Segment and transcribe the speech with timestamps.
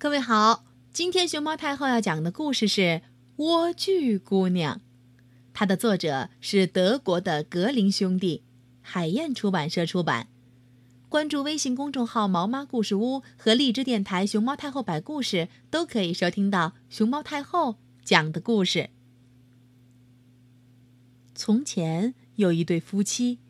[0.00, 2.80] 各位好，今天熊猫太后要讲的故事是
[3.36, 4.76] 《莴苣姑娘》，
[5.52, 8.44] 它的作者是德国的格林兄弟，
[8.80, 10.28] 海燕出版社出版。
[11.08, 18.90] 关注微信公众号“毛妈故事屋”和荔枝电台“熊猫太后摆故事”，都可以收听到熊猫太后讲的故事。
[21.34, 23.40] 从前有一对夫妻，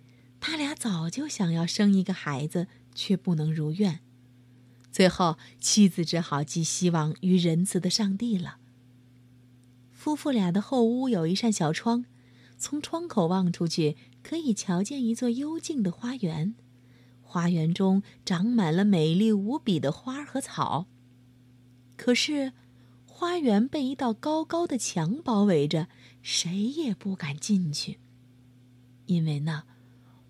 [0.41, 4.01] 他俩早就想要生一个孩子，却不能如愿。
[4.99, 8.59] 最后，妻子只好寄希望于仁慈的上帝了。
[9.93, 12.05] 夫妇俩的后屋有一扇小窗，
[12.59, 16.57] 从窗口望出去，可以瞧见一座幽静的花园。
[17.23, 20.89] 花园中长满了美丽无比的花和草。
[21.97, 22.53] 可是，
[23.07, 25.87] 花园被一道高高的墙包围着，
[26.23, 28.01] 谁也不敢进去。
[29.07, 29.63] 因为那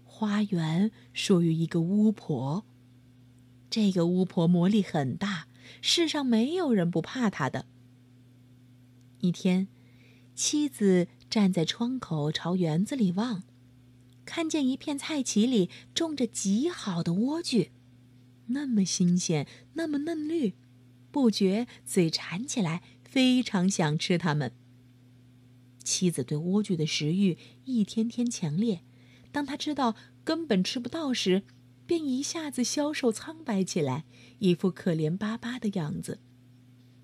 [0.04, 2.66] 花园属于一个巫婆。
[3.70, 5.46] 这个巫婆魔力很大，
[5.80, 7.66] 世上没有人不怕她的。
[9.20, 9.68] 一天，
[10.34, 13.42] 妻子站在窗口朝园子里望。
[14.24, 17.70] 看见一片菜畦里种着极好的莴苣，
[18.48, 20.54] 那么新鲜，那么嫩绿，
[21.10, 24.52] 不觉嘴馋起来，非常想吃它们。
[25.82, 28.82] 妻子对莴苣的食欲一天天强烈，
[29.32, 31.42] 当她知道根本吃不到时，
[31.88, 34.04] 便一下子消瘦苍白起来，
[34.40, 36.20] 一副可怜巴巴的样子。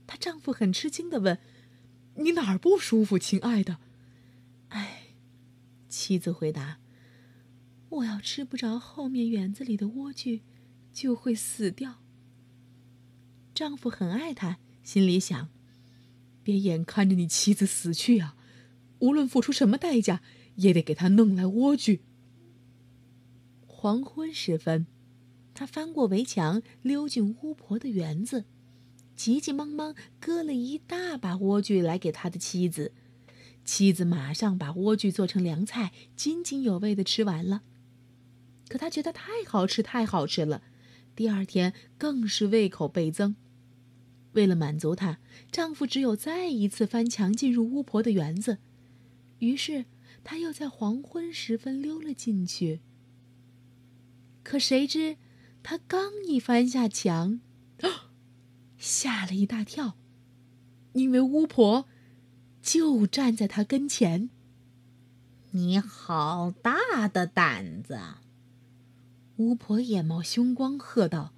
[0.06, 1.38] 她丈夫很吃惊地问
[2.20, 3.78] ：“你哪儿不舒服，亲爱的？”
[4.68, 5.14] 哎，
[5.88, 6.80] 妻子回答。
[7.88, 10.42] 我要吃不着后面园子里的莴苣，
[10.92, 12.02] 就会死掉。
[13.54, 15.48] 丈夫很爱她，心里想：
[16.42, 18.36] 别眼看着你妻子死去啊！
[18.98, 20.20] 无论付出什么代价，
[20.56, 22.00] 也得给她弄来莴苣。
[23.84, 24.86] 黄昏时分，
[25.52, 28.46] 他翻过围墙，溜进巫婆的园子，
[29.14, 32.92] 急急忙忙割了一大把莴苣来给他的妻子。
[33.62, 37.60] 妻子马上把莴苣做成凉菜，津津有味的吃完了。
[38.68, 40.62] 可她觉得太好吃，太好吃了。
[41.14, 43.36] 第二天更是胃口倍增。
[44.32, 45.18] 为了满足她，
[45.52, 48.56] 丈夫只有再一次翻墙进入巫婆的园子。
[49.40, 49.84] 于是
[50.24, 52.80] 她又在黄昏时分溜了进去。
[54.44, 55.16] 可谁知，
[55.64, 57.40] 他刚一翻下墙，
[58.78, 59.96] 吓了一大跳，
[60.92, 61.86] 因为巫婆
[62.62, 64.30] 就站在他跟前。
[65.52, 67.98] 你好大的胆子！
[69.36, 71.32] 巫婆眼冒凶光，喝道：“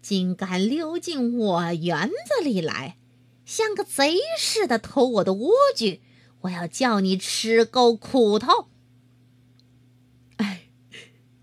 [0.00, 2.98] 竟敢溜进我园子里来，
[3.44, 6.00] 像个贼似的偷我的莴苣！
[6.42, 8.68] 我要叫你吃够苦头！”
[10.36, 10.68] 哎，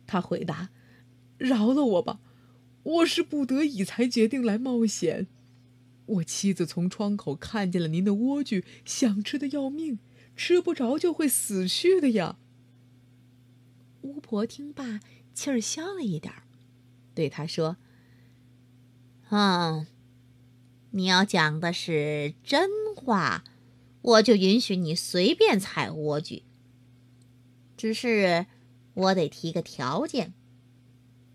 [0.07, 0.69] 他回答
[1.37, 2.19] ：“饶了我吧，
[2.83, 5.27] 我是不得已才决定来冒险。
[6.05, 9.99] 我妻子从窗口看见了您的莴苣，想吃的要命，
[10.35, 12.37] 吃不着就会死去的呀。”
[14.01, 14.99] 巫婆听罢。
[15.33, 16.43] 气儿消了一点儿，
[17.13, 17.75] 对他说
[19.29, 19.85] ：“嗯，
[20.91, 23.43] 你要讲的是真话，
[24.01, 26.43] 我就允许你随便采莴苣。
[27.75, 28.45] 只是
[28.93, 30.33] 我得提个条件，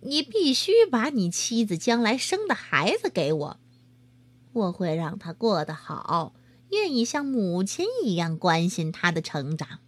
[0.00, 3.60] 你必须把你妻子将来生的孩子给我，
[4.52, 6.34] 我会让他过得好，
[6.70, 9.80] 愿意像母亲一样关心他的成长。”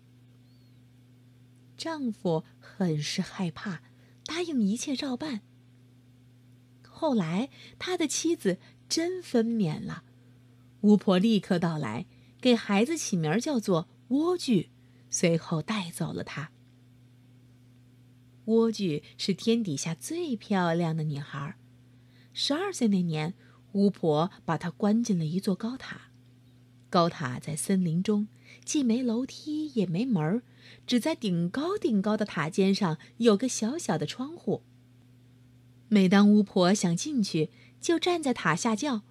[1.76, 3.82] 丈夫很是害怕。
[4.24, 5.40] 答应一切照办。
[6.88, 8.58] 后来，他的妻子
[8.88, 10.04] 真分娩了，
[10.82, 12.06] 巫婆立刻到来，
[12.40, 14.68] 给孩子起名叫做莴苣，
[15.10, 16.52] 随后带走了他。
[18.46, 21.56] 莴苣是天底下最漂亮的女孩。
[22.32, 23.34] 十二岁那年，
[23.72, 26.10] 巫婆把她关进了一座高塔。
[26.90, 28.28] 高塔在森林中，
[28.64, 30.42] 既没楼梯，也没门儿。
[30.86, 34.62] 只在顶高顶高的塔尖上有个小小的窗户。
[35.88, 39.02] 每当巫婆想进去，就站在塔下叫：“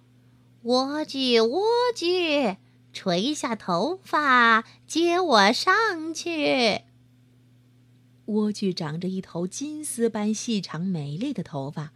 [0.64, 1.62] 莴苣，莴
[1.94, 2.56] 苣，
[2.92, 6.82] 垂下头发，接我上去。”
[8.32, 11.92] 莴苣长着一头金丝般细长美丽的头发，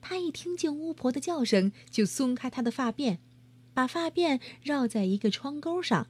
[0.00, 3.18] 他一听见巫婆的叫声，就松开她的发辫，
[3.72, 6.08] 把发辫绕在一个窗钩上。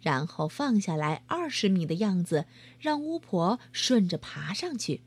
[0.00, 2.46] 然后放下来二十米的样子，
[2.78, 5.00] 让巫婆顺着爬上去。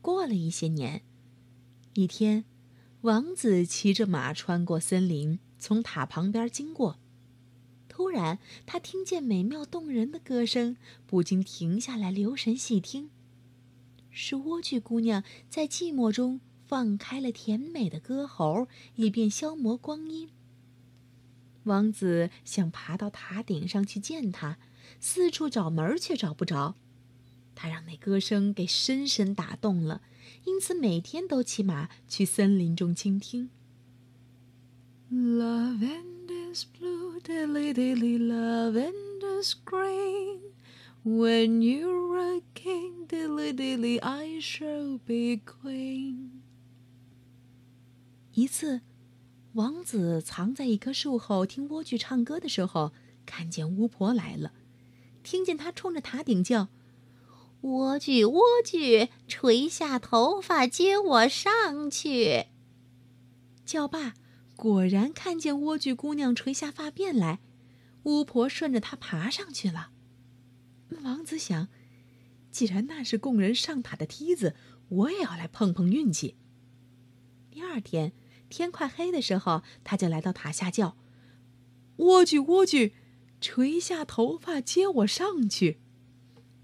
[0.00, 1.02] 过了一些年，
[1.94, 2.44] 一天，
[3.02, 6.98] 王子骑着马穿过森林，从塔旁边经过。
[7.94, 13.10] 突然，他听见美妙动人的歌声，不禁停下来留神细听。
[14.10, 18.66] 是莴苣姑娘在寂寞中放开了甜美的歌喉，
[18.96, 20.30] 以便消磨光阴。
[21.64, 24.56] 王子想爬到塔顶上去见他，
[24.98, 26.74] 四处找门却找不着。
[27.54, 30.00] 他让那歌声给深深打动了，
[30.46, 33.50] 因此每天都骑马去森林中倾听。
[35.12, 36.21] Lavender
[36.52, 40.40] is blue, dilly dilly, lavender is green.
[41.04, 46.42] When you're a king, dilly dilly, I shall be queen.
[48.34, 48.82] 一次，
[49.54, 52.92] 王子藏在一棵树后听莴苣唱歌的时候，
[53.24, 54.52] 看见巫婆来了，
[55.22, 56.68] 听见她冲着塔顶叫
[57.62, 62.46] ：“莴苣，莴苣，垂下头发接我上去。”
[63.64, 64.14] 叫罢。
[64.62, 67.40] 果然看见莴苣姑娘垂下发辫来，
[68.04, 69.90] 巫婆顺着她爬上去了。
[71.02, 71.66] 王子想，
[72.52, 74.54] 既然那是供人上塔的梯子，
[74.88, 76.36] 我也要来碰碰运气。
[77.50, 78.12] 第二天
[78.48, 80.96] 天快黑的时候，他就来到塔下叫
[81.98, 82.92] ：“莴苣，莴苣，
[83.40, 85.80] 垂下头发接我上去。”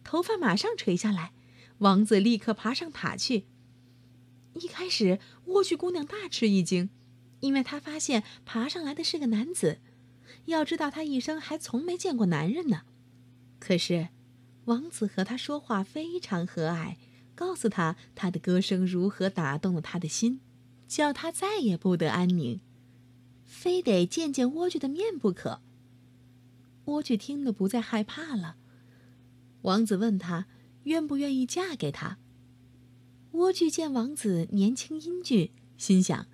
[0.04, 1.32] 头发马上垂下来，
[1.78, 3.46] 王子立刻爬上塔去。
[4.54, 6.90] 一开始，莴苣姑娘大吃一惊。
[7.40, 9.78] 因为他发现爬上来的是个男子，
[10.46, 12.82] 要知道他一生还从没见过男人呢。
[13.58, 14.08] 可是，
[14.64, 16.96] 王子和他说话非常和蔼，
[17.34, 20.40] 告诉他他的歌声如何打动了他的心，
[20.86, 22.60] 叫他再也不得安宁，
[23.44, 25.60] 非得见见莴苣的面不可。
[26.86, 28.56] 莴苣听了不再害怕了。
[29.62, 30.46] 王子问他
[30.84, 32.18] 愿不愿意嫁给他。
[33.32, 36.26] 莴苣见王子年轻英俊，心想。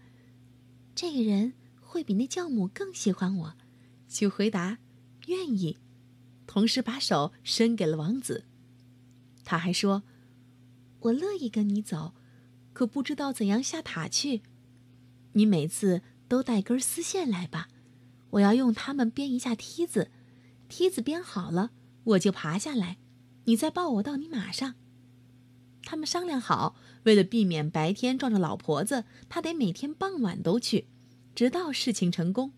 [0.95, 3.55] 这个人会比那教母更喜欢我，
[4.09, 4.79] 就回答
[5.27, 5.79] 愿意，
[6.47, 8.45] 同时把手伸给了王子。
[9.45, 10.05] 他还说
[11.01, 12.15] ：“我乐意跟你走，
[12.73, 14.43] 可不知道怎样下塔去。
[15.33, 17.69] 你每次都带根丝线来吧，
[18.31, 20.11] 我要用它们编一下梯子。
[20.69, 21.73] 梯子编好了，
[22.05, 22.99] 我就爬下来，
[23.45, 24.77] 你再抱我到你马上。”
[25.85, 30.87] 他们商量好，为了避免白天撞着老婆子，他得每天傍晚都去，
[31.35, 32.53] 直到事情成功。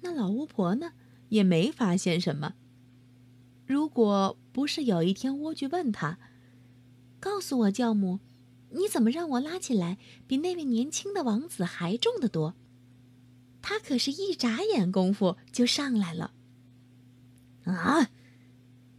[0.00, 0.92] 那老巫婆呢，
[1.28, 2.54] 也没发现什么。
[3.66, 6.18] 如果不是有一天莴苣问他
[7.20, 8.20] ：“告诉我，教母，
[8.70, 12.54] 你怎么让我拉起来比那位年轻的王子还重得多？”
[13.62, 16.32] 他可是一眨眼功夫就上来了。
[17.64, 18.10] 啊！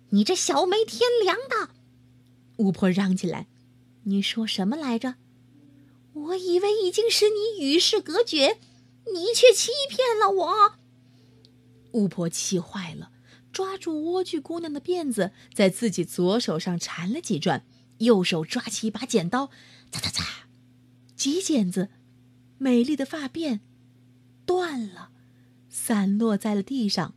[0.10, 1.75] 你这小没天良的！
[2.58, 3.48] 巫婆嚷起来
[4.04, 5.16] ：“你说什么来着？
[6.14, 8.60] 我以为已经使你与世隔绝，
[9.14, 10.76] 你却欺骗了我。”
[11.92, 13.12] 巫婆气坏了，
[13.52, 17.66] 抓住莴苣姑娘的辫子，在自己左手上缠了几转，
[18.00, 19.48] 右手抓起一把剪刀，
[19.92, 20.26] 嚓嚓嚓，
[21.16, 21.90] 几剪子，
[22.58, 23.60] 美丽的发辫
[24.46, 25.12] 断了，
[25.70, 27.14] 散落在了地上。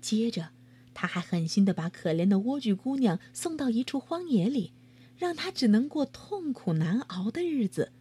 [0.00, 0.50] 接着。
[0.94, 4.72] 他还狠心地把可怜的莴苣姑娘送到一处荒野里，
[5.16, 7.92] 让她只能过痛苦难熬的日子。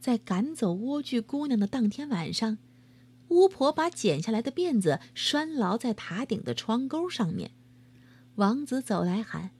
[0.00, 2.58] 在赶走莴苣姑娘的当天晚上，
[3.28, 7.52] 巫婆把剪下来的辫子拴牢在塔顶的窗钩上面。
[8.36, 9.50] 王子走来喊：“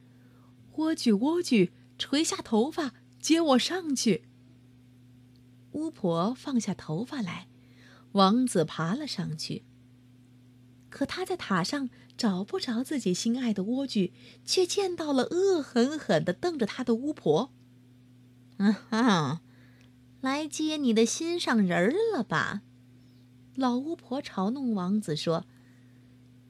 [0.74, 4.24] 莴苣，莴苣，垂下头发，接我上去。”
[5.72, 7.48] 巫婆放下头发来，
[8.12, 9.64] 王子爬了上去。
[10.92, 14.12] 可他在塔上找不着自己心爱的莴苣，
[14.44, 17.50] 却见到了恶狠狠地瞪着他的巫婆。
[18.58, 19.40] 啊，
[20.20, 22.60] 来接你的心上人了吧？
[23.56, 25.46] 老巫婆嘲弄王子说：“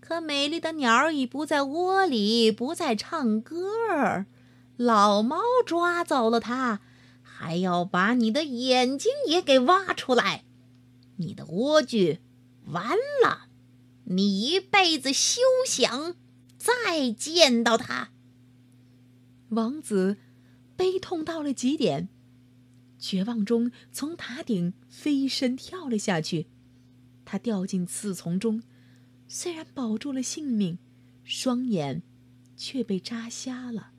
[0.00, 4.26] 可美丽的鸟儿已不在窝里，不再唱歌儿。
[4.76, 6.80] 老猫抓走了它，
[7.22, 10.44] 还要把你的眼睛也给挖出来。
[11.16, 12.18] 你的莴苣
[12.66, 13.46] 完了。”
[14.04, 16.16] 你一辈子休想
[16.58, 18.10] 再见到他。
[19.50, 20.16] 王子
[20.76, 22.08] 悲痛到了极点，
[22.98, 26.46] 绝望中从塔顶飞身跳了下去。
[27.24, 28.62] 他掉进刺丛中，
[29.28, 30.78] 虽然保住了性命，
[31.24, 32.02] 双眼
[32.56, 33.92] 却被扎瞎了。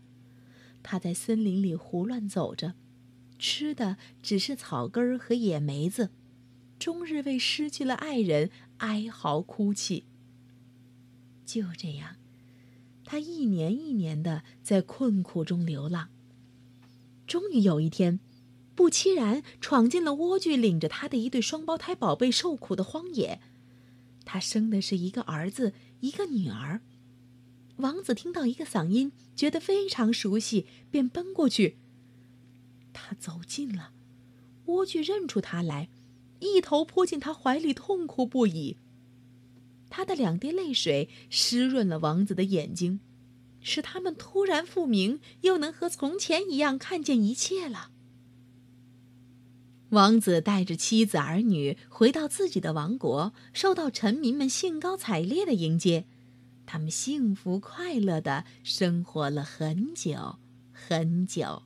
[0.84, 2.74] 他在森林里胡乱走着，
[3.40, 6.12] 吃的只是草根和野梅子。
[6.84, 8.50] 终日为失去了爱人
[8.80, 10.04] 哀嚎哭泣。
[11.46, 12.18] 就这样，
[13.06, 16.10] 他一年一年的在困苦中流浪。
[17.26, 18.20] 终于有一天，
[18.76, 23.40] 不期然闯进了莴苣领着他的一对双胞胎宝贝受苦的荒野。
[24.26, 25.72] 他生的是一个儿子，
[26.02, 26.82] 一个女儿。
[27.78, 31.78] 王子听到一个嗓音，觉得非常熟悉，便奔过去。
[32.92, 33.94] 他走近了，
[34.66, 35.88] 莴苣认出他来，
[36.44, 38.78] 一头扑进他怀里，痛哭不已。
[39.90, 43.00] 他的两滴泪水湿润了王子的眼睛，
[43.62, 47.92] 使他们突然复明，又能和从前一样看见一切了。
[49.90, 56.06] 王子带着妻子儿女回到自己的王国，受到臣民们兴高采烈的迎接。
[56.66, 60.38] 他们幸福快乐的生活了很久，
[60.72, 61.62] 很久。